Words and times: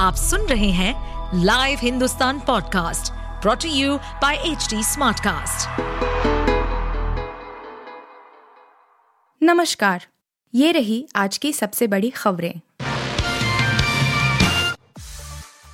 आप 0.00 0.14
सुन 0.14 0.40
रहे 0.40 0.70
हैं 0.70 1.42
live 1.44 1.78
Hindustan 1.82 2.38
podcast 2.40 3.12
brought to 3.42 3.68
you 3.68 3.96
by 4.22 4.36
H 4.36 4.68
Smartcast. 4.84 5.80
नमस्कार 9.42 10.06
ये 10.54 10.70
रही 10.72 11.06
आज 11.16 11.38
की 11.38 11.52
सबसे 11.52 11.86
बड़ी 11.86 12.10
खबरें 12.10 12.60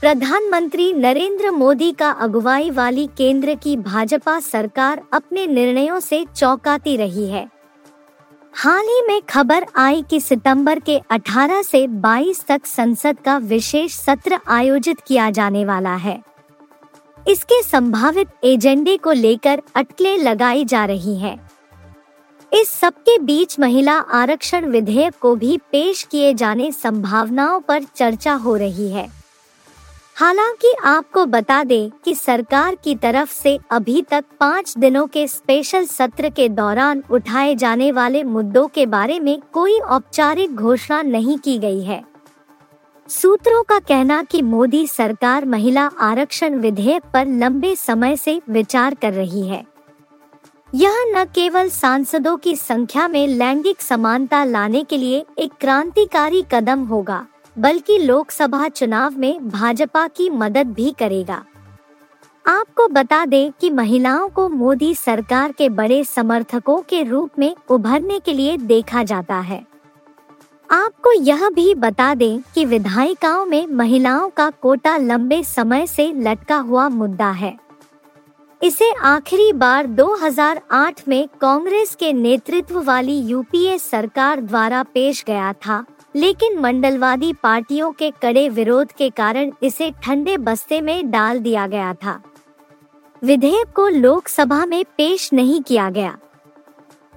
प्रधानमंत्री 0.00 0.92
नरेंद्र 0.92 1.50
मोदी 1.50 1.92
का 1.92 2.10
अगुवाई 2.10 2.70
वाली 2.70 3.06
केंद्र 3.06 3.54
की 3.54 3.76
भाजपा 3.76 4.38
सरकार 4.40 5.02
अपने 5.12 5.46
निर्णयों 5.46 6.00
से 6.00 6.24
चौंकाती 6.36 6.96
रही 6.96 7.28
है 7.30 7.48
हाल 8.56 8.86
ही 8.86 9.00
में 9.08 9.20
खबर 9.28 9.64
आई 9.76 10.02
कि 10.02 10.20
सितंबर 10.20 10.78
के 10.78 10.98
18 11.12 11.62
से 11.64 11.86
22 12.02 12.40
तक 12.46 12.66
संसद 12.66 13.18
का 13.24 13.36
विशेष 13.38 13.94
सत्र 13.94 14.38
आयोजित 14.48 15.00
किया 15.00 15.28
जाने 15.30 15.64
वाला 15.64 15.94
है 15.96 16.18
इसके 17.26 17.60
संभावित 17.62 18.28
एजेंडे 18.44 18.96
को 18.96 19.12
लेकर 19.12 19.62
अटकलें 19.74 20.16
लगाई 20.18 20.64
जा 20.64 20.84
रही 20.84 21.18
हैं। 21.18 21.36
इस 22.52 22.70
सबके 22.70 23.18
बीच 23.18 23.58
महिला 23.60 23.98
आरक्षण 24.14 24.66
विधेयक 24.66 25.18
को 25.20 25.34
भी 25.34 25.56
पेश 25.72 26.02
किए 26.02 26.32
जाने 26.34 26.72
संभावनाओं 26.72 27.60
पर 27.60 27.84
चर्चा 27.96 28.34
हो 28.36 28.56
रही 28.56 28.90
है 28.90 29.08
हालाँकि 30.16 30.72
आपको 30.84 31.24
बता 31.26 31.64
दें 31.64 31.90
कि 32.04 32.14
सरकार 32.14 32.74
की 32.74 32.94
तरफ़ 32.96 33.32
से 33.32 33.58
अभी 33.70 34.02
तक 34.02 34.24
पाँच 34.40 34.72
दिनों 34.78 35.06
के 35.06 35.26
स्पेशल 35.28 35.84
सत्र 35.86 36.30
के 36.30 36.48
दौरान 36.48 37.02
उठाए 37.10 37.54
जाने 37.54 37.90
वाले 37.92 38.22
मुद्दों 38.24 38.66
के 38.68 38.86
बारे 38.86 39.20
में 39.20 39.38
कोई 39.52 39.78
औपचारिक 39.78 40.54
घोषणा 40.54 41.02
नहीं 41.02 41.38
की 41.38 41.58
गई 41.58 41.82
है। 41.82 42.02
सूत्रों 43.08 43.62
का 43.62 43.78
कहना 43.78 44.22
कि 44.22 44.42
मोदी 44.42 44.86
सरकार 44.86 45.44
महिला 45.44 45.86
आरक्षण 46.00 46.54
विधेयक 46.54 47.02
पर 47.14 47.26
लंबे 47.26 47.76
समय 47.76 48.16
से 48.16 48.40
विचार 48.50 48.94
कर 48.94 49.12
रही 49.12 49.46
है। 49.48 49.64
यह 50.74 51.04
न 51.08 51.24
केवल 51.24 51.68
सांसदों 51.68 52.36
की 52.36 52.56
संख्या 52.56 53.08
में 53.08 53.26
लैंगिक 53.28 53.82
समानता 53.82 54.44
लाने 54.44 54.84
के 54.84 54.96
लिए 54.96 55.24
एक 55.38 55.52
क्रांतिकारी 55.60 56.44
कदम 56.52 56.84
होगा 56.84 57.26
बल्कि 57.58 57.98
लोकसभा 57.98 58.68
चुनाव 58.68 59.18
में 59.18 59.48
भाजपा 59.48 60.08
की 60.08 60.30
मदद 60.30 60.66
भी 60.66 60.94
करेगा। 60.98 61.44
आपको 62.46 62.88
बता 62.88 63.26
दें 63.26 63.52
कि 63.52 63.70
महिलाओं 63.70 64.28
को 64.28 64.48
मोदी 64.48 64.94
सरकार 64.94 65.52
के 65.52 65.68
बड़े 65.68 66.04
समर्थकों 66.04 66.80
के 66.80 67.02
रूप 67.02 67.30
में 67.38 67.56
उभरने 67.70 68.20
के 68.20 68.32
लिए 68.32 68.56
देखा 68.56 69.02
जाता 69.02 69.34
है। 69.34 69.66
आपको 70.70 71.12
यह 71.12 71.48
भी 71.48 71.74
बता 71.74 72.14
दें 72.14 72.40
कि 72.54 72.64
विधायिकाओं 72.64 73.46
में 73.46 73.66
महिलाओं 73.66 74.28
का 74.28 74.50
कोटा 74.50 74.96
लंबे 74.96 75.42
समय 75.42 75.86
से 75.86 76.12
लटका 76.12 76.56
हुआ 76.56 76.88
मुद्दा 76.88 77.30
है। 77.30 77.56
इसे 78.62 78.92
आखिरी 78.92 79.52
बार 79.52 79.86
2008 79.86 81.08
में 81.08 81.28
कांग्रेस 81.40 81.94
के 81.94 82.12
नेतृत्व 82.12 82.82
वाली 82.82 83.18
यूपीए 83.18 83.78
सरकार 83.78 84.40
द्वारा 84.40 84.82
पेश 84.82 85.24
गया 85.26 85.52
था। 85.52 85.84
लेकिन 86.16 86.58
मंडलवादी 86.58 87.32
पार्टियों 87.32 87.92
के 87.92 88.10
कड़े 88.10 88.48
विरोध 88.48 88.92
के 88.92 89.10
कारण 89.10 89.50
इसे 89.62 89.90
ठंडे 90.02 90.36
बस्ते 90.36 90.80
में 90.80 91.10
डाल 91.10 91.38
दिया 91.38 91.66
गया 91.66 91.94
था। 91.94 92.20
विधेयक 93.22 93.72
को 93.74 93.88
लोकसभा 93.88 94.66
में 94.66 94.84
पेश 94.96 95.32
नहीं 95.32 95.62
किया 95.62 95.90
गया। 95.90 96.18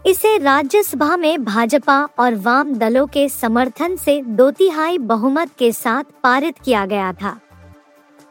इसे 0.06 0.38
राज्यसभा 0.38 1.18
में 1.18 1.44
भाजपा 1.44 2.08
और 2.20 2.36
वाम 2.36 2.74
दलों 2.74 3.08
के 3.08 3.30
समर्थन 3.30 3.96
से 3.96 4.22
दो 4.22 4.52
तिहाई 4.52 4.98
बहुमत 4.98 5.50
के 5.60 5.72
साथ 5.72 6.04
पारित 6.24 6.60
किया 6.60 6.86
गया 6.86 7.14
था। 7.14 7.40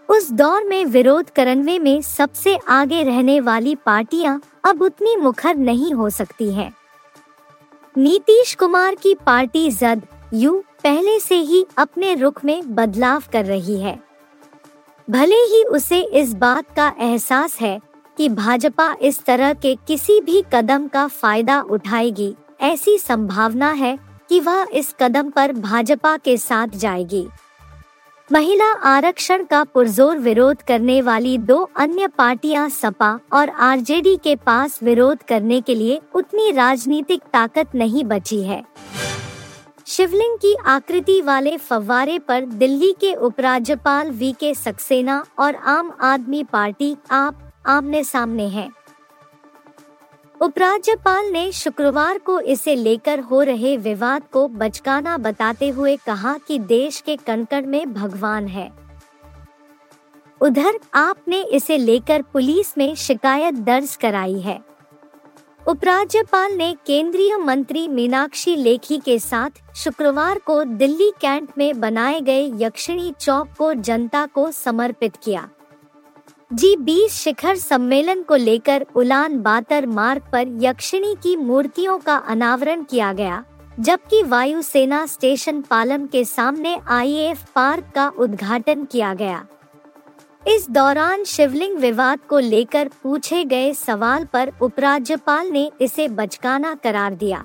उस 0.09 0.33
दौर 0.33 0.65
में 0.65 0.85
विरोध 0.85 1.31
करने 1.31 1.79
में 1.79 2.01
सबसे 2.03 2.59
आगे 2.69 3.03
रहने 3.03 3.41
वाली 3.41 3.75
पार्टियाँ 3.75 4.41
अब 4.65 4.83
उतनी 4.83 5.17
मुखर 5.17 5.57
नहीं 5.57 5.93
हो 5.93 6.11
सकती 6.11 6.53
हैं। 6.53 6.73
नीतीश 7.97 8.55
कुमार 8.55 8.95
की 8.95 9.15
पार्टी 9.15 9.71
जद 9.71 10.03
यू 10.34 10.53
पहले 10.84 11.19
से 11.21 11.34
ही 11.34 11.65
अपने 11.78 12.15
रुख 12.15 12.44
में 12.44 12.75
बदलाव 12.75 13.22
कर 13.33 13.44
रही 13.44 13.81
है। 13.81 13.99
भले 15.09 15.37
ही 15.53 15.62
उसे 15.65 16.00
इस 16.00 16.34
बात 16.34 16.75
का 16.77 16.93
एहसास 17.00 17.56
है 17.61 17.78
कि 18.16 18.28
भाजपा 18.28 18.94
इस 19.03 19.25
तरह 19.25 19.53
के 19.55 19.75
किसी 19.89 20.21
भी 20.21 20.43
कदम 20.53 20.87
का 20.89 21.06
फ़ायदा 21.06 21.61
उठाएगी, 21.62 22.34
ऐसी 22.61 22.97
संभावना 22.99 23.71
है 23.71 23.99
कि 24.28 24.41
वह 24.41 24.66
इस 24.72 24.94
कदम 25.00 25.31
पर 25.31 25.53
भाजपा 25.53 26.16
के 26.16 26.37
साथ 26.37 26.77
जाएगी। 26.77 27.27
महिला 28.31 28.72
आरक्षण 28.87 29.45
का 29.45 29.62
पुरजोर 29.65 30.19
विरोध 30.19 30.62
करने 30.62 31.00
वाली 31.03 31.37
दो 31.39 31.59
अन्य 31.77 32.09
पार्टियाँ 32.09 32.69
सपा 32.69 33.19
और 33.33 33.49
आरजेडी 33.49 34.16
के 34.16 34.34
पास 34.37 34.78
विरोध 34.83 35.22
करने 35.22 35.60
के 35.60 35.75
लिए 35.75 36.00
उतनी 36.15 36.50
राजनीतिक 36.53 37.22
ताकत 37.33 37.75
नहीं 37.75 38.05
बची 38.05 38.43
है। 38.43 38.62
शिवलिंग 39.88 40.37
की 40.37 40.54
आकृति 40.66 41.21
वाले 41.22 41.56
फव्वारे 41.56 42.19
पर 42.19 42.44
दिल्ली 42.44 42.93
के 42.93 43.12
उपराज्यपाल 43.15 44.10
वी 44.10 44.32
के 44.32 44.54
सक्सेना 44.54 45.25
और 45.38 45.54
आम 45.54 45.93
आदमी 46.00 46.43
पार्टी 46.44 46.97
आप, 47.10 47.38
आमने 47.66 48.03
सामने 48.04 48.48
हैं। 48.48 48.69
उपराज्यपाल 50.41 51.31
ने 51.31 51.50
शुक्रवार 51.53 52.19
को 52.19 52.41
इसे 52.41 52.75
लेकर 52.75 53.21
हो 53.21 53.43
रहे 53.43 53.77
विवाद 53.77 54.22
को 54.32 54.47
बचकाना 54.48 55.16
बताते 55.19 55.69
हुए 55.69 55.97
कहा 55.97 56.37
कि 56.38 56.59
देश 56.59 57.00
के 57.00 57.16
कणकण 57.16 57.66
में 57.66 57.93
भगवान 57.94 58.48
है 58.48 58.71
उधर 60.41 60.78
आपने 60.94 61.43
इसे 61.43 61.78
लेकर 61.78 62.22
पुलिस 62.22 62.78
में 62.78 62.94
शिकायत 62.94 63.54
दर्ज 63.54 63.97
कराई 63.97 64.41
है 64.41 64.60
उपराज्यपाल 65.69 66.53
ने 66.53 66.73
केंद्रीय 66.87 67.37
मंत्री 67.37 67.87
मीनाक्षी 67.89 68.55
लेखी 68.56 68.97
के 68.99 69.19
साथ 69.19 69.75
शुक्रवार 69.77 70.39
को 70.39 70.62
दिल्ली 70.65 71.11
कैंट 71.21 71.49
में 71.59 71.81
बनाए 71.81 72.21
गए 72.21 72.47
यक्षिणी 72.61 73.12
चौक 73.21 73.49
को 73.59 73.73
जनता 73.75 74.25
को 74.27 74.51
समर्पित 74.51 75.17
किया। 75.17 75.49
जी 76.51 76.75
बीस 76.77 77.12
शिखर 77.15 77.57
सम्मेलन 77.57 78.23
को 78.23 78.37
लेकर 78.37 78.87
उलान 78.97 79.39
बातर 79.43 79.87
मार्ग 79.89 80.31
पर 80.33 80.57
यक्षिणी 80.62 81.15
की 81.15 81.37
मूर्तियों 81.37 81.99
का 81.99 82.17
अनावरण 82.17 82.83
किया 82.83 83.12
गया, 83.12 83.45
जबकि 83.78 84.23
वायुसेना 84.23 85.05
स्टेशन 85.07 85.61
पालम 85.61 86.07
के 86.07 86.25
सामने 86.25 86.77
आईएएफ 86.89 87.45
पार्क 87.55 87.93
का 87.95 88.09
उद्घाटन 88.19 88.84
किया 88.84 89.15
गया। 89.15 89.47
इस 90.48 90.69
दौरान 90.70 91.25
शिवलिंग 91.25 91.76
विवाद 91.78 92.19
को 92.28 92.38
लेकर 92.38 92.88
पूछे 93.03 93.44
गए 93.44 93.72
सवाल 93.75 94.25
पर 94.25 94.53
उपराज्यपाल 94.62 95.48
ने 95.48 95.70
इसे 95.81 96.06
बचकाना 96.09 96.75
करार 96.75 97.14
दिया। 97.14 97.44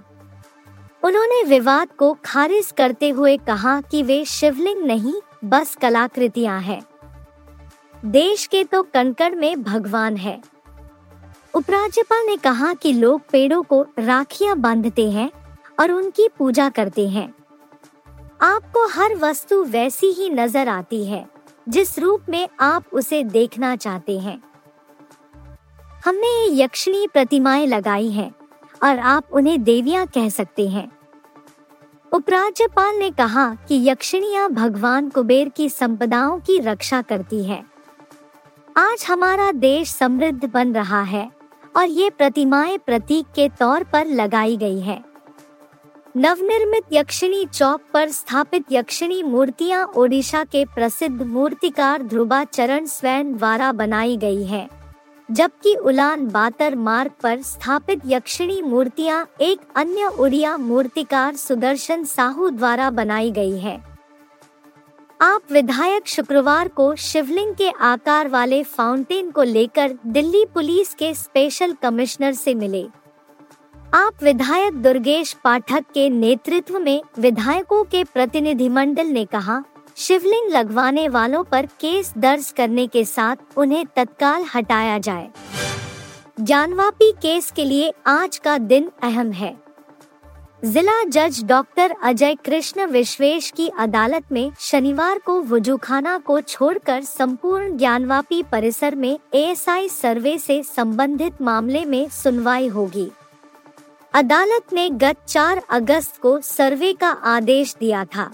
उन्होंने 1.03 1.41
विवाद 1.43 1.89
को 1.91 2.11
खारिज 2.25 2.71
करते 2.77 3.09
हुए 3.09 3.35
कहा 3.37 3.79
कि 3.81 4.03
वे 4.03 4.23
शिवलिंग 4.25 4.85
नहीं, 4.85 5.13
बस 5.45 5.75
कलाकृतियाँ 5.75 6.59
हैं। 6.61 6.81
देश 8.05 8.45
के 8.47 8.63
तो 8.63 8.81
कणकण 8.83 9.35
में 9.35 9.63
भगवान 9.63 10.17
है। 10.17 10.41
उपराज्यपाल 11.53 12.25
ने 12.25 12.37
कहा 12.37 12.73
कि 12.73 12.93
लोग 12.93 13.21
पेड़ों 13.31 13.61
को 13.63 13.85
राखियाँ 13.99 14.57
बांधते 14.57 15.09
हैं 15.11 15.29
और 15.79 15.91
उनकी 15.91 16.29
पूजा 16.37 16.69
करते 16.69 17.07
हैं। 17.09 17.33
आपको 18.41 18.87
हर 18.87 19.15
वस्तु 19.15 19.63
वैसी 19.63 20.07
ही 20.07 20.29
नज़र 20.29 20.67
आती 20.67 21.05
है। 21.05 21.32
जिस 21.69 21.99
रूप 21.99 22.21
में 22.29 22.49
आप 22.59 22.83
उसे 22.93 23.23
देखना 23.23 23.75
चाहते 23.75 24.19
हैं। 24.19 24.43
हमने 26.05 26.27
ये 26.27 26.63
यक्षिणी 26.63 27.07
प्रतिमाएँ 27.07 27.67
लगाई 27.67 28.09
हैं 28.09 28.35
और 28.83 28.99
आप 28.99 29.23
उन्हें 29.33 29.63
देवियाँ 29.63 30.07
कह 30.07 30.29
सकते 30.29 30.67
हैं। 30.69 30.91
उपराज्यपाल 32.13 32.95
ने 32.95 33.11
कहा 33.11 33.55
कि 33.55 33.89
यक्षिणियाँ 33.89 34.49
भगवान 34.49 35.09
कुबेर 35.09 35.49
की 35.49 35.69
संपदाओं 35.69 36.39
की 36.39 36.59
रक्षा 36.59 37.01
करती 37.01 37.43
है। 37.43 37.63
आज 38.77 39.05
हमारा 39.09 39.51
देश 39.51 39.89
समृद्ध 39.89 40.45
बन 40.45 40.73
रहा 40.73 41.01
है 41.01 41.31
और 41.77 41.85
ये 41.85 42.09
प्रतिमाएँ 42.09 42.77
प्रतीक 42.77 43.25
के 43.25 43.49
तौर 43.49 43.83
पर 43.83 44.05
लगाई 44.05 44.57
गई 44.57 44.79
है। 44.79 45.12
नवनिर्मित 46.15 46.91
यक्षिणी 46.91 47.45
चौक 47.53 47.81
पर 47.93 48.09
स्थापित 48.09 48.63
यक्षिणी 48.71 49.21
मूर्तियाँ 49.23 49.85
ओडिशा 49.95 50.43
के 50.43 50.63
प्रसिद्ध 50.65 51.21
मूर्तिकार 51.21 52.01
ध्रुवा 52.03 52.43
चरण 52.45 52.85
स्वयं 52.85 53.33
द्वारा 53.37 53.71
बनाई 53.71 54.17
गई 54.17 54.43
है, 54.43 54.67
जबकि 55.29 55.73
उलान 55.75 56.27
बातर 56.27 56.75
मार्ग 56.75 57.11
पर 57.23 57.41
स्थापित 57.41 58.01
यक्षिणी 58.05 58.61
मूर्तियाँ 58.61 59.25
एक 59.41 59.59
अन्य 59.75 60.11
उड़िया 60.19 60.55
मूर्तिकार 60.59 61.35
सुदर्शन 61.37 62.03
साहू 62.05 62.49
द्वारा 62.51 62.89
बनाई 62.91 63.31
गई 63.31 63.57
है। 63.59 63.77
आप 65.21 65.51
विधायक 65.51 66.07
शुक्रवार 66.07 66.67
को 66.67 66.93
शिवलिंग 67.01 67.55
के 67.55 67.69
आकार 67.83 68.27
वाले 68.29 68.63
फाउंटेन 68.65 69.31
को 69.31 69.43
लेकर 69.43 69.97
दिल्ली 70.07 70.45
पुलिस 70.53 70.93
के 70.93 71.13
स्पेशल 71.15 71.73
कमिश्नर 71.73 72.33
से 72.35 72.53
मिले। 72.55 72.87
आप 73.95 74.23
विधायक 74.23 74.73
दुर्गेश 74.73 75.33
पाठक 75.43 75.83
के 75.93 76.09
नेतृत्व 76.09 76.79
में 76.79 77.01
विधायकों 77.19 77.83
के 77.83 78.03
प्रतिनिधिमंडल 78.03 79.07
ने 79.07 79.25
कहा, 79.25 79.63
शिवलिंग 79.95 80.49
लगवाने 80.51 81.07
वालों 81.07 81.43
पर 81.43 81.65
केस 81.65 82.13
दर्ज 82.17 82.53
करने 82.57 82.87
के 82.87 83.05
साथ 83.05 83.35
उन्हें 83.57 83.85
तत्काल 83.85 84.45
हटाया 84.55 84.97
जाए। 84.97 85.29
ज्ञानवापी 86.39 87.11
केस 87.11 87.51
के 87.51 87.65
लिए 87.65 87.93
आज 88.07 88.37
का 88.37 88.57
दिन 88.57 88.91
अहम 89.03 89.31
है। 89.31 89.55
जिला 90.65 91.03
जज 91.03 91.43
डॉक्टर 91.43 91.95
अजय 92.03 92.35
कृष्ण 92.35 92.85
विश्वेश 92.85 93.51
की 93.51 93.71
अदालत 93.79 94.23
में 94.31 94.51
शनिवार 94.59 95.19
को 95.19 95.41
वजूखाना 95.41 96.17
को 96.17 96.41
छोड़कर 96.41 97.01
संपूर्ण 97.01 97.77
ज्ञानवापी 97.77 98.43
परिसर 98.43 98.95
में 98.95 99.19
एएसआई 99.33 99.89
सर्वे 99.89 100.37
से 100.37 100.63
संबंधित 100.63 101.41
मामले 101.41 101.85
में 101.85 102.09
सुनवाई 102.09 102.67
होगी। 102.67 103.11
अदालत 104.13 104.73
ने 104.73 104.89
गत 104.89 105.17
4 105.27 105.61
अगस्त 105.69 106.17
को 106.17 106.39
सर्वे 106.41 106.91
का 106.93 107.07
आदेश 107.07 107.75
दिया 107.79 108.03
था। 108.05 108.29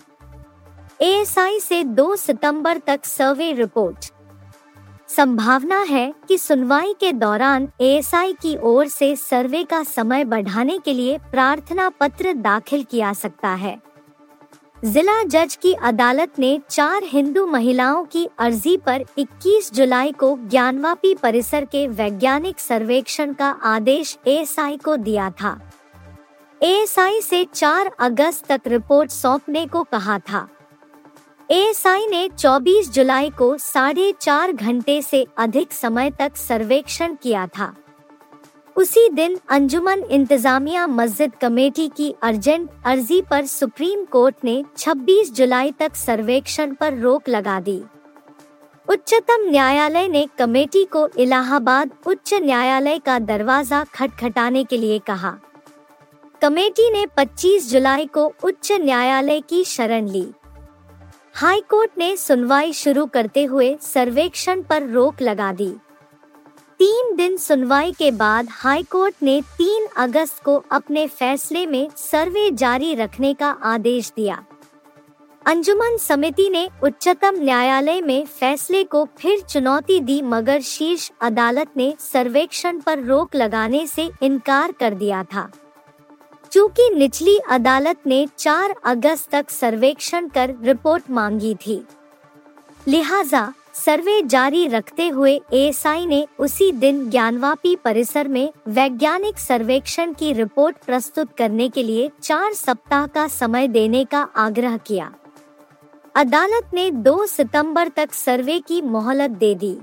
एएसआई 1.02 1.60
से 1.60 1.84
2 1.84 2.16
सितंबर 2.16 2.78
तक 2.78 3.06
सर्वे 3.06 3.52
रिपोर्ट। 3.54 4.12
संभावना 5.10 5.80
है 5.80 6.14
कि 6.28 6.38
सुनवाई 6.38 6.94
के 7.00 7.12
दौरान 7.14 7.70
एएसआई 7.82 8.34
की 8.34 8.56
ओर 8.64 8.88
से 8.88 9.16
सर्वे 9.16 9.64
का 9.64 9.84
समय 9.84 10.26
बढ़ाने 10.26 10.78
के 10.80 10.94
लिए 10.94 11.18
प्रार्थना 11.32 11.90
पत्र 11.90 12.34
दाखिल 12.34 12.84
किया 12.84 13.14
सकता 13.14 13.50
है। 13.50 13.78
जिला 14.86 15.24
जज 15.24 15.56
की 15.56 15.74
अदालत 15.74 16.40
ने 16.40 16.60
चार 16.70 17.04
हिंदू 17.04 17.46
महिलाओं 17.46 18.04
की 18.04 18.28
अर्जी 18.40 18.78
पर 18.78 19.04
21 19.18 19.74
जुलाई 19.74 20.12
को 20.12 20.38
ज्ञानवापी 20.42 21.14
परिसर 21.16 21.66
के 21.66 21.88
वैज्ञानिक 21.88 22.60
सर्वेक्षण 22.60 23.34
का 23.34 23.50
आदेश 23.64 24.18
एएसआई 24.28 24.78
को 24.78 24.96
दिया 24.96 25.30
था। 25.32 25.72
एएसआई 26.64 27.22
से 27.22 27.44
4 27.46 27.92
अगस्त 28.00 28.46
तक 28.46 28.62
रिपोर्ट 28.68 29.12
सौंपने 29.12 29.66
को 29.66 29.84
कहा 29.84 30.20
था। 30.20 30.48
एएसआई 31.52 32.08
ने 32.08 32.30
24 32.30 32.90
जुलाई 32.90 33.30
को 33.30 33.58
साढ़े 33.58 34.14
चार 34.22 34.52
घंटे 34.52 35.02
से 35.02 35.26
अधिक 35.38 35.74
समय 35.74 36.12
तक 36.12 36.38
सर्वेक्षण 36.38 37.16
किया 37.16 37.48
था। 37.48 37.74
उसी 38.80 39.10
दिन 39.10 39.38
अंजुमन 39.50 40.04
इंतजामिया 40.12 40.88
मस्जिद 40.88 41.32
कमेटी 41.42 41.88
की 41.88 42.16
अर्जेंट 42.22 42.70
अर्जी 42.86 43.22
पर 43.22 43.46
सुप्रीम 43.46 44.06
कोर्ट 44.06 44.36
ने 44.44 44.64
26 44.78 45.32
जुलाई 45.34 45.72
तक 45.72 45.96
सर्वेक्षण 45.96 46.74
पर 46.74 46.94
रोक 46.94 47.30
लगा 47.30 47.60
दी। 47.60 47.82
उच्चतम 48.90 49.50
न्यायालय 49.50 50.08
ने 50.08 50.28
कमेटी 50.38 50.86
को 50.86 51.08
इलाहाबाद 51.18 51.92
उच्च 52.08 52.34
न्यायालय 52.34 53.00
का 53.00 53.20
दरवाज़ा 53.20 53.84
खटखटाने 53.84 54.64
के 54.64 54.78
लिए 54.78 55.00
कहा। 55.00 55.36
कमेटी 56.42 56.90
ने 56.92 57.06
25 57.18 57.70
जुलाई 57.72 58.06
को 58.06 58.34
उच्च 58.44 58.72
न्यायालय 58.72 59.42
की 59.42 59.64
शरण 59.64 60.08
ली। 60.08 60.26
हाई 61.34 61.62
कोर्ट 61.62 61.92
ने 61.98 62.16
सुनवाई 62.18 62.74
शुरू 62.74 63.06
करते 63.06 63.44
हुए 63.44 63.78
सर्वेक्षण 63.82 64.62
पर 64.62 64.88
रोक 64.88 65.22
लगा 65.22 65.52
दी। 65.54 65.74
तीन 66.80 67.16
दिन 67.16 67.36
सुनवाई 67.38 67.92
के 67.92 68.10
बाद 68.12 68.48
हाई 68.52 68.84
कोर्ट 68.84 69.16
ने 69.24 69.42
3 69.58 69.88
अगस्त 69.98 70.44
को 70.44 70.56
अपने 70.72 71.06
फैसले 71.08 71.66
में 71.66 71.90
सर्वे 71.98 72.50
जारी 72.52 72.94
रखने 72.96 73.34
का 73.34 73.50
आदेश 73.64 74.12
दिया। 74.16 74.44
अंजुमन 75.46 75.98
समिति 75.98 76.48
ने 76.50 76.68
उच्चतम 76.84 77.40
न्यायालय 77.40 78.02
में 78.02 78.26
फैसले 78.26 78.84
को 78.84 79.04
फिर 79.18 79.42
चुनौती 79.42 80.00
दी 80.00 80.22
मगर 80.22 80.62
शीर्ष 80.62 81.12
अदालत 81.22 81.78
ने 81.78 81.94
सर्वेक्षण 82.00 82.80
पर 82.80 83.04
रोक 83.04 83.36
लगाने 83.36 83.86
से 83.88 84.10
इनकार 84.22 84.72
कर 84.72 84.94
दिया 84.94 85.24
था। 85.24 85.50
चूँकि 86.52 86.90
निचली 86.90 87.38
अदालत 87.50 88.08
ने 88.08 88.26
4 88.38 88.76
अगस्त 88.86 89.32
तक 89.32 89.50
सर्वेक्षण 89.50 90.28
कर 90.28 90.56
रिपोर्ट 90.64 91.10
मांगी 91.12 91.56
थी। 91.58 91.84
लिहाजा 92.88 93.52
सर्वे 93.80 94.22
जारी 94.22 94.66
रखते 94.68 95.08
हुए 95.08 95.32
एएसआई 95.54 96.06
ने 96.06 96.26
उसी 96.40 96.72
दिन 96.72 97.10
ज्ञानवापी 97.10 97.76
परिसर 97.76 98.28
में 98.28 98.52
वैज्ञानिक 98.68 99.38
सर्वेक्षण 99.40 100.14
की 100.14 100.32
रिपोर्ट 100.34 100.78
प्रस्तुत 100.86 101.32
करने 101.38 101.70
के 101.70 101.84
लिए 101.84 102.10
चार 102.22 102.54
सप्ताह 102.54 103.08
का 103.08 103.28
समय 103.28 103.68
देने 103.68 104.04
का 104.06 104.22
आग्रह 104.38 104.78
किया। 104.78 105.12
अदालत 106.16 106.74
ने 106.74 106.90
2 106.92 107.26
सितंबर 107.28 107.88
तक 107.88 108.14
सर्वे 108.14 108.60
की 108.60 108.82
मोहलत 108.82 109.32
दे 109.32 109.54
दी। 109.56 109.76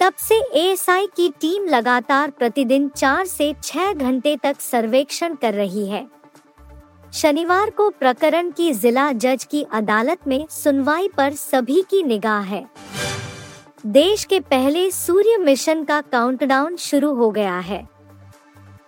तब 0.00 0.14
से 0.18 0.40
एएसआई 0.54 1.06
की 1.06 1.28
टीम 1.40 1.64
लगातार 1.66 2.30
प्रतिदिन 2.30 2.88
चार 2.88 3.26
से 3.26 3.54
छह 3.62 3.92
घंटे 3.92 4.36
तक 4.36 4.60
सर्वेक्षण 4.60 5.34
कर 5.34 5.54
रही 5.54 5.86
है। 5.88 6.06
शनिवार 7.16 7.70
को 7.70 7.88
प्रकरण 7.90 8.50
की 8.50 8.72
जिला 8.72 9.10
जज 9.12 9.44
की 9.44 9.62
अदालत 9.72 10.26
में 10.28 10.46
सुनवाई 10.50 11.08
पर 11.08 11.34
सभी 11.34 11.80
की 11.90 12.02
निगाह 12.02 12.42
है। 12.42 12.64
देश 13.86 14.24
के 14.24 14.40
पहले 14.40 14.90
सूर्य 14.90 15.36
मिशन 15.36 15.84
का 15.84 16.00
काउंटडाउन 16.12 16.76
शुरू 16.76 17.14
हो 17.14 17.30
गया 17.30 17.58
है। 17.60 17.82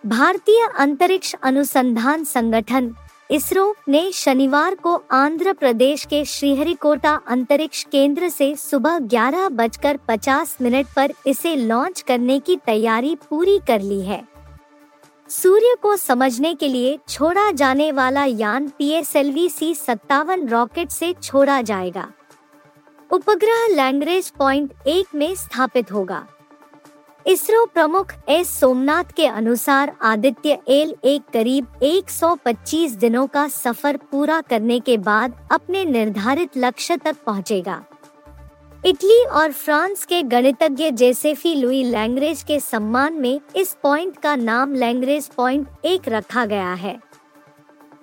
भारतीय 0.06 0.66
अंतरिक्ष 0.78 1.34
अनुसंधान 1.42 2.25
संगठन, 2.25 2.94
इसरो 3.30 3.75
ने 3.88 4.10
शनिवार 4.12 4.75
को 4.75 4.94
आंध्र 5.12 5.52
प्रदेश 5.52 6.04
के 6.04 6.25
श्रीहरिकोटा 6.25 7.20
अंतरिक्ष 7.28 7.84
केंद्र 7.84 8.28
से 8.28 8.54
सुबह 8.56 8.98
ग्यारह 8.98 9.48
बजकर 9.48 9.98
पचास 10.08 10.56
मिनट 10.62 10.86
पर 10.96 11.12
इसे 11.26 11.56
लॉन्च 11.56 12.00
करने 12.00 12.38
की 12.38 12.56
तैयारी 12.56 13.14
पूरी 13.30 13.58
कर 13.69 13.80
ली 13.80 14.00
है। 14.00 14.26
सूर्य 15.30 15.76
को 15.82 15.96
समझने 15.96 16.54
के 16.54 16.69
लिए 16.69 16.98
छोड़ा 17.08 17.50
जाने 17.50 17.90
वाला 17.92 18.25
यान 18.25 18.69
P 18.69 18.88
S 18.90 19.16
L 19.16 19.30
V 19.32 19.48
C 19.48 19.75
सत्तावन 19.75 20.48
रॉकेट 20.48 20.90
से 20.90 21.12
छोड़ा 21.22 21.60
जाएगा। 21.62 22.08
उपग्रह 23.10 23.66
लैंग्रेज 23.66 24.30
पॉइंट 24.30 24.72
एक 24.86 25.14
में 25.14 25.34
स्थापित 25.34 25.92
होगा। 25.92 26.26
इसरो 27.26 27.64
प्रमुख 27.66 28.12
एस 28.28 28.58
सोमनाथ 28.60 29.12
के 29.16 29.26
अनुसार 29.26 29.92
आदित्य 30.02 30.58
एल 30.69 30.94
एक 31.04 31.22
करीब 31.32 31.78
125 31.82 32.96
दिनों 32.96 33.26
का 33.26 33.46
सफ़र 33.48 33.96
पूरा 34.10 34.40
करने 34.40 34.80
के 34.80 34.96
बाद 34.98 35.34
अपने 35.52 35.84
निर्धारित 35.84 36.56
लक्ष्य 36.56 36.96
तक 36.96 37.16
पहुंचेगा। 37.26 37.82
इटली 38.86 39.25
और 39.25 39.52
फ्रांस 39.52 40.04
के 40.04 40.22
गणितज्ञ 40.22 40.90
जेसेफी 40.90 41.54
लुई 41.54 41.82
लैंग्रेज 41.84 42.42
के 42.42 42.58
सम्मान 42.60 43.14
में 43.14 43.40
इस 43.56 43.76
पॉइंट 43.82 44.16
का 44.16 44.34
नाम 44.36 44.75
लैंग्रेज 44.75 45.28
पॉइंट 45.28 45.69
एक 45.84 46.08
रखा 46.08 46.44
गया 46.46 46.72
है। 46.72 46.98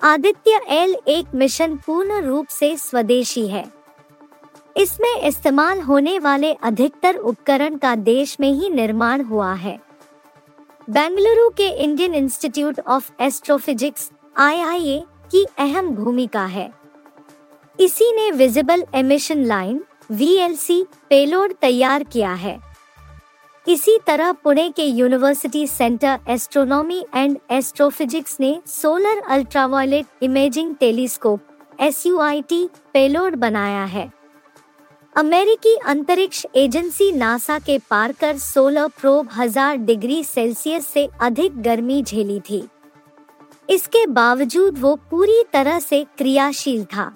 आदित्य 0.03 0.59
एल 0.69 0.95
एक 1.07 1.25
मिशन 1.35 1.75
पूर्ण 1.75 2.21
रूप 2.21 2.47
से 2.47 2.75
स्वदेशी 2.77 3.47
है। 3.47 3.63
इसमें 4.77 5.21
इस्तेमाल 5.21 5.81
होने 5.81 6.17
वाले 6.19 6.53
अधिकतर 6.53 7.15
उपकरण 7.15 7.77
का 7.77 7.95
देश 7.95 8.37
में 8.39 8.51
ही 8.51 8.69
निर्माण 8.69 9.21
हुआ 9.21 9.53
है। 9.53 9.79
बेंगलुरु 10.89 11.49
के 11.49 11.69
इंडियन 11.83 12.13
इंस्टीट्यूट 12.13 12.79
ऑफ़ 12.79 13.11
एस्ट्रोफिजिक्स 13.19 14.11
आई 14.35 15.01
की 15.31 15.45
अहम 15.59 15.89
भूमिका 15.89 16.45
है। 16.45 16.71
इसी 17.79 18.11
ने 18.15 18.31
visible 18.31 18.85
emission 18.95 19.45
line 19.45 19.83
V 20.09 20.83
payload 21.09 21.53
तैयार 21.61 22.03
किया 22.03 22.33
है। 22.33 22.59
इसी 23.67 23.97
तरह 24.07 24.31
पुणे 24.43 24.69
के 24.69 24.83
university 24.83 25.65
centre 25.67 26.19
astronomy 26.29 27.05
and 27.15 27.37
astrophysics 27.51 28.37
ने 28.39 28.59
solar 28.67 29.21
ultraviolet 29.27 30.23
imaging 30.23 30.75
telescope 30.75 31.39
SUIT 31.83 32.53
payload 32.93 33.35
बनाया 33.35 33.83
है। 33.85 34.11
अमेरिकी 35.15 35.75
अंतरिक्ष 35.87 36.45
एजेंसी 36.55 37.11
नासा 37.11 37.57
के 37.59 37.77
पार्कर 37.89 38.37
सोलर 38.37 38.87
प्रोब 38.99 39.29
हज़ार 39.33 39.77
डिग्री 39.79 40.23
सेल्सियस 40.23 40.87
से 40.87 41.07
अधिक 41.21 41.61
गर्मी 41.61 42.01
झेली 42.03 42.39
थी। 42.39 42.63
इसके 43.69 44.05
बावजूद 44.07 44.77
वो 44.79 44.95
पूरी 45.11 45.43
तरह 45.53 45.79
से 45.79 46.05
क्रियाशील 46.17 46.83
था। 46.85 47.13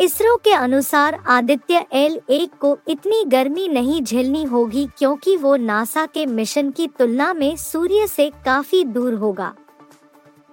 इसरो 0.00 0.36
के 0.36 0.52
अनुसार 0.52 1.14
आदित्य 1.28 1.84
एल 1.92 2.20
एक 2.30 2.50
को 2.60 2.78
इतनी 2.88 3.24
गर्मी 3.24 3.68
नहीं 3.68 4.02
झेलनी 4.02 4.44
होगी 4.44 4.86
क्योंकि 4.98 5.36
वो 5.36 5.56
नासा 5.56 6.04
के 6.06 6.26
मिशन 6.26 6.70
की 6.70 6.86
तुलना 6.86 7.32
में 7.34 7.56
सूर्य 7.56 8.06
से 8.06 8.30
काफ़ी 8.44 8.84
दूर 8.84 9.14
होगा। 9.14 9.52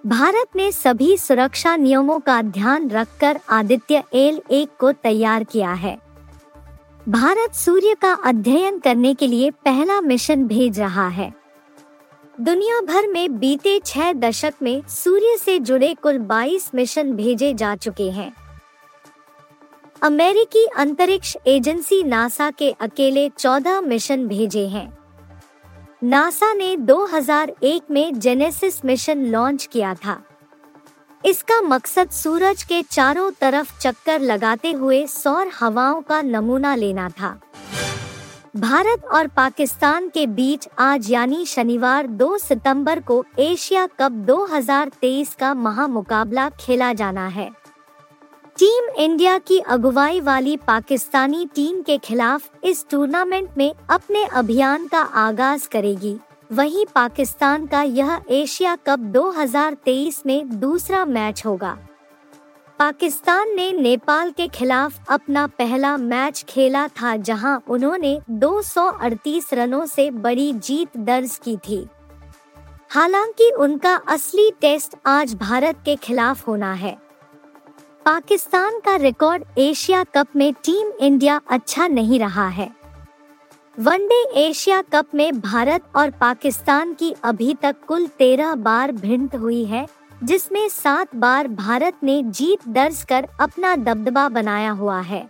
भारत 0.06 0.56
ने 0.56 0.70
सभी 0.72 1.16
सुरक्षा 1.16 1.76
नियमों 1.76 2.18
का 2.18 2.42
ध्यान 2.42 2.90
रखकर 2.90 3.38
आदित्य 3.50 4.02
एल 4.14 4.40
एक 4.50 4.68
को 4.78 4.92
तैयार 4.92 5.44
किया 5.44 5.72
है। 5.72 5.96
भारत 7.08 7.54
सूर्य 7.54 7.94
का 7.94 8.12
अध्ययन 8.24 8.78
करने 8.78 9.14
के 9.14 9.26
लिए 9.26 9.50
पहला 9.50 10.00
मिशन 10.00 10.44
भेज 10.44 10.80
रहा 10.80 11.08
है। 11.08 11.32
दुनिया 12.40 12.80
भर 12.80 13.06
में 13.06 13.38
बीते 13.38 13.80
छह 13.86 14.12
दशक 14.12 14.54
में 14.62 14.82
सूर्य 14.88 15.36
से 15.36 15.58
जुड़े 15.58 15.94
कुल 15.94 16.18
22 16.18 16.70
मिशन 16.74 17.12
भेजे 17.12 17.54
जा 17.54 17.74
चुके 17.76 18.10
हैं। 18.10 18.47
अमेरिकी 20.02 20.66
अंतरिक्ष 20.66 21.36
एजेंसी 21.46 22.02
नासा 22.02 22.50
के 22.50 22.70
अकेले 22.70 23.28
14 23.28 23.80
मिशन 23.80 24.26
भेजे 24.26 24.66
हैं। 24.68 24.98
नासा 26.02 26.52
ने 26.54 26.76
2001 26.76 27.90
में 27.90 28.18
जेनेसिस 28.18 28.84
मिशन 28.84 29.24
लॉन्च 29.26 29.68
किया 29.72 29.94
था। 29.94 30.22
इसका 31.24 31.60
मकसद 31.60 32.10
सूरज 32.10 32.62
के 32.62 32.82
चारों 32.82 33.30
तरफ़ 33.30 33.78
चक्कर 33.78 34.20
लगाते 34.20 34.72
हुए 34.72 35.06
सौर 35.06 35.50
हवाओं 35.60 36.02
का 36.02 36.22
नमूना 36.22 36.74
लेना 36.74 37.08
था। 37.08 37.40
भारत 38.56 39.04
और 39.04 39.26
पाकिस्तान 39.26 40.08
के 40.08 40.26
बीच 40.26 40.68
आज 40.78 41.10
यानी 41.10 41.46
शनिवार 41.46 42.06
2 42.06 42.38
सितंबर 42.38 43.00
को 43.00 43.24
एशिया 43.38 43.86
कप 43.86 44.12
2023 44.12 45.34
का 45.34 45.54
महामुकाबला 45.54 46.48
खेला 46.50 46.92
जाना 46.92 47.26
है। 47.26 47.57
टीम 48.58 48.88
इंडिया 48.96 49.38
की 49.38 49.58
अगुवाई 49.58 50.20
वाली 50.20 50.56
पाकिस्तानी 50.56 51.46
टीम 51.54 51.82
के 51.82 51.98
खिलाफ 51.98 52.50
इस 52.64 52.86
टूर्नामेंट 52.90 53.50
में 53.58 53.74
अपने 53.90 54.24
अभियान 54.24 54.86
का 54.86 54.98
आगाज़ 54.98 55.68
करेगी। 55.68 56.18
वहीं 56.52 56.86
पाकिस्तान 56.94 57.66
का 57.66 57.82
यह 57.82 58.20
एशिया 58.30 58.76
कप 58.76 58.98
2023 58.98 60.26
में 60.26 60.60
दूसरा 60.60 61.04
मैच 61.04 61.42
होगा। 61.46 61.78
पाकिस्तान 62.78 63.56
ने 63.56 63.72
नेपाल 63.72 64.30
के 64.30 64.48
खिलाफ 64.48 65.00
अपना 65.08 65.46
पहला 65.46 65.96
मैच 65.96 66.44
खेला 66.48 66.88
था, 66.88 67.16
जहाँ 67.16 67.62
उन्होंने 67.68 68.20
238 68.30 69.54
रनों 69.54 69.86
से 69.86 70.10
बड़ी 70.10 70.52
जीत 70.52 70.96
दर्ज 70.96 71.40
की 71.44 71.56
थी। 71.56 71.86
हालाँकि 72.90 73.50
उनका 73.50 73.94
असली 73.94 74.50
टेस्ट 74.60 74.94
आज 75.06 75.34
भारत 75.34 75.76
के 75.84 75.96
खिलाफ 75.96 76.48
होना 76.48 76.72
है। 76.72 77.07
पाकिस्तान 78.06 78.78
का 78.80 78.94
रिकॉर्ड 78.96 79.42
एशिया 79.58 80.02
कप 80.04 80.26
में 80.36 80.52
टीम 80.54 80.90
इंडिया 81.00 81.40
अच्छा 81.50 81.86
नहीं 81.86 82.18
रहा 82.18 82.46
है। 82.48 82.68
वनडे 83.78 84.22
एशिया 84.40 84.80
कप 84.92 85.14
में 85.14 85.40
भारत 85.40 85.84
और 85.96 86.10
पाकिस्तान 86.10 86.94
की 86.94 87.14
अभी 87.24 87.54
तक 87.54 87.76
कुल 87.88 88.06
तेरह 88.18 88.54
बार 88.54 88.92
भिंत 88.92 89.34
हुई 89.34 89.64
है, 89.64 89.86
जिसमें 90.24 90.68
सात 90.68 91.14
बार 91.16 91.48
भारत 91.48 91.98
ने 92.02 92.22
जीत 92.22 92.68
दर्ज 92.68 93.02
कर 93.02 93.28
अपना 93.40 93.74
दबदबा 93.76 94.28
बनाया 94.28 94.70
हुआ 94.70 95.00
है। 95.00 95.28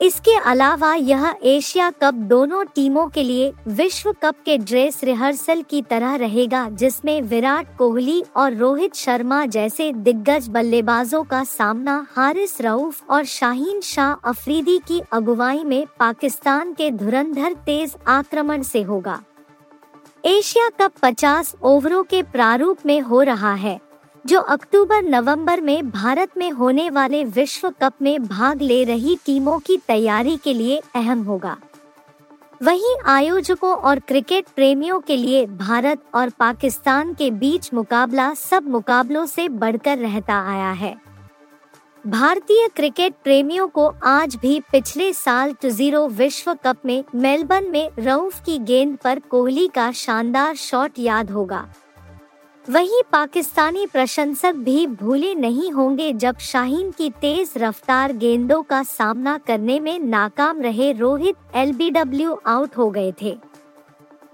इसके 0.00 0.34
अलावा 0.40 0.94
यह 0.94 1.34
एशिया 1.42 1.90
कप 1.90 2.14
दोनों 2.30 2.64
टीमों 2.64 3.06
के 3.08 3.22
लिए 3.22 3.52
विश्व 3.68 4.12
कप 4.12 4.34
के 4.44 4.56
ड्रेस 4.58 5.00
रिहर्सल 5.04 5.62
की 5.62 5.80
तरह 5.82 6.14
रहेगा, 6.14 6.68
जिसमें 6.70 7.20
विराट 7.22 7.76
कोहली 7.76 8.22
और 8.36 8.54
रोहित 8.54 8.94
शर्मा 8.94 9.44
जैसे 9.46 9.92
दिग्गज 9.92 10.48
बल्लेबाजों 10.48 11.22
का 11.24 11.42
सामना 11.44 12.06
हारिस 12.10 12.60
रऊफ 12.60 13.10
और 13.10 13.24
शाहीन 13.24 13.80
शाह 13.80 14.12
अफरीदी 14.24 14.78
की 14.78 15.00
अगुवाई 15.12 15.64
में 15.64 15.86
पाकिस्तान 15.98 16.72
के 16.72 16.90
धुरंधर 16.90 17.54
तेज 17.66 17.96
आक्रमण 18.08 18.62
से 18.62 18.82
होगा। 18.82 19.20
एशिया 20.24 20.68
कप 20.80 20.92
50 21.02 21.54
ओवरों 21.62 22.02
के 22.02 22.22
प्रारूप 22.22 22.86
में 22.86 23.00
हो 23.00 23.22
रहा 23.22 23.54
है। 23.54 23.78
जो 24.26 24.40
अक्टूबर, 24.40 25.02
नवंबर 25.02 25.60
में 25.60 25.90
भारत 25.90 26.30
में 26.36 26.50
होने 26.50 26.90
वाले 26.90 27.24
विश्व 27.24 27.68
कप 27.82 27.92
में 28.02 28.24
भाग 28.24 28.62
ले 28.62 28.84
रही 28.84 29.16
टीमों 29.26 29.58
की 29.58 29.76
तैयारी 29.76 30.36
के 30.36 30.54
लिए 30.54 30.82
अहम 30.94 31.22
होगा। 31.22 31.56
वहीं 32.62 32.94
आयोजकों 33.06 33.74
और 33.74 33.98
क्रिकेट 33.98 34.46
प्रेमियों 34.48 35.00
के 35.00 35.16
लिए 35.16 35.46
भारत 35.46 36.02
और 36.14 36.30
पाकिस्तान 36.30 37.14
के 37.14 37.30
बीच 37.30 37.74
मुकाबला 37.74 38.34
सब 38.34 38.68
मुकाबलों 38.68 39.26
से 39.26 39.48
बढ़कर 39.48 39.98
रहता 39.98 40.40
आया 40.50 40.70
है। 40.70 40.96
भारतीय 42.06 42.68
क्रिकेट 42.68 43.14
प्रेमियों 43.24 43.68
को 43.68 43.94
आज 44.04 44.36
भी 44.36 44.60
पिछले 44.60 45.12
साल 45.12 45.54
ज़ीरो 45.66 46.06
विश्व 46.08 46.54
कप 46.54 46.76
में 46.86 47.04
मेलबर्न 47.14 47.70
में 47.70 47.90
रऊफ 47.98 48.42
की 48.44 48.58
गेंद 48.58 48.96
पर 48.96 49.18
कोहली 49.18 49.68
का 49.68 49.92
शानदार 49.92 50.54
शॉट 50.54 50.98
याद 50.98 51.30
होगा। 51.30 51.66
वहीं 52.70 53.02
पाकिस्तानी 53.12 53.86
प्रशंसक 53.86 54.54
भी 54.54 54.86
भूले 54.86 55.34
नहीं 55.34 55.70
होंगे 55.72 56.12
जब 56.12 56.38
शाहीन 56.38 56.90
की 56.90 57.10
तेज 57.10 57.52
रफ्तार 57.56 58.12
गेंदों 58.12 58.62
का 58.62 58.82
सामना 58.82 59.36
करने 59.38 59.78
में 59.80 59.98
नाकाम 59.98 60.60
रहे 60.60 60.90
रोहित 60.92 61.36
एलबीडब्ल्यू 61.54 62.38
आउट 62.46 62.76
हो 62.76 62.88
गए 62.90 63.12
थे। 63.22 63.36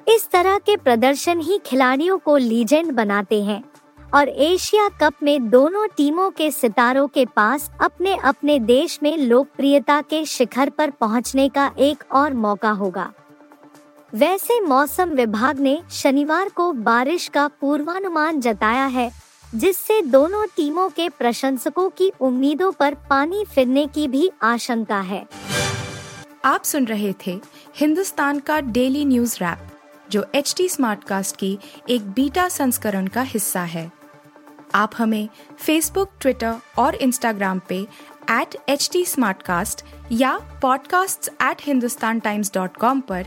इस 0.07 0.29
तरह 0.33 0.59
के 0.59 0.77
प्रदर्शन 0.77 1.41
ही 1.41 1.59
खिलाड़ियों 1.67 2.19
को 2.19 2.37
लीजेंड 2.37 2.93
बनाते 2.93 3.43
हैं 3.43 3.63
और 4.15 4.29
एशिया 4.29 4.89
कप 5.03 5.23
में 5.23 5.51
दोनों 5.51 5.87
टीमों 5.97 6.31
के 6.31 6.51
सितारों 6.51 7.07
के 7.09 7.27
पास 7.27 7.71
अपने 7.81 8.17
अपने 8.25 8.59
देश 8.59 8.99
में 9.03 9.17
लोकप्रियता 9.19 10.01
के 10.01 10.25
शिखर 10.27 10.71
पर 10.71 10.91
पहुँचने 10.91 11.49
का 11.49 11.71
एक 11.79 12.05
और 12.13 12.35
मौका 12.35 12.71
होगा। 12.73 13.13
वैसे 14.15 14.61
मौसम 14.61 15.11
विभाग 15.11 15.61
ने 15.61 15.83
शनिवार 15.91 16.49
को 16.49 16.73
बारिश 16.73 17.29
का 17.29 17.49
पूर्वानुमान 17.49 18.41
जताया 18.41 18.87
है, 18.87 19.13
जिससे 19.55 20.03
दोनों 20.03 20.47
टीमों 20.47 20.89
के 20.89 21.09
प्रशंसकों 21.09 21.91
की 21.91 22.13
उम्मीदों 22.21 22.73
पर 22.73 22.95
पानी 22.95 23.45
फिरने 23.45 23.87
की 23.87 24.09
भी 24.09 24.31
आशंका 24.43 25.01
है। 25.01 25.27
आप 26.45 26.65
सुन 26.65 26.85
रहे 26.85 27.15
थे 27.27 27.41
हिंदुस्तान 27.77 28.39
का 28.39 28.61
डेली 28.61 29.05
न्यूज़ 29.05 29.37
रैप, 29.37 29.59
जो 30.11 30.27
एच 30.35 30.55
टी 30.57 30.69
स्मार्ट 30.69 31.05
कास्ट 31.05 31.37
की 31.37 31.59
एक 31.89 32.11
बीटा 32.11 32.49
संस्करण 32.49 33.07
का 33.07 33.23
हिस्सा 33.23 33.61
है। 33.61 33.93
आप 34.75 34.91
हमें 34.99 35.29
फेसबुक 35.59 36.11
ट्विटर 36.21 36.55
और 36.79 36.95
इंस्टाग्राम 36.95 37.61
पे 37.69 37.87
एट 38.31 38.57
एच 38.69 38.91
टी 38.93 39.05
या 40.13 40.61
podcasts@hindustantimes.com 40.61 43.03
पर 43.03 43.27